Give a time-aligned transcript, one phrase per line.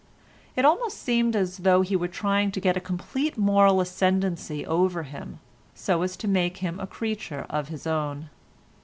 [0.55, 5.03] It almost seemed as though he were trying to get a complete moral ascendency over
[5.03, 5.37] him,
[5.75, 8.31] so as to make him a creature of his own.